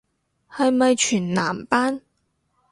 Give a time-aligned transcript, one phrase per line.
[0.51, 2.01] 係咪全男班